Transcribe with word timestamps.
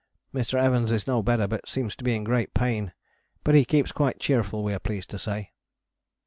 Mr. 0.33 0.55
Evans 0.59 0.89
is 0.89 1.05
no 1.05 1.21
better 1.21 1.47
but 1.47 1.69
seems 1.69 1.95
to 1.95 2.03
be 2.03 2.15
in 2.15 2.23
great 2.23 2.55
pain, 2.55 2.91
but 3.43 3.53
he 3.53 3.63
keeps 3.63 3.91
quite 3.91 4.17
cheerful 4.19 4.63
we 4.63 4.73
are 4.73 4.79
pleased 4.79 5.11
to 5.11 5.19
say. 5.19 5.51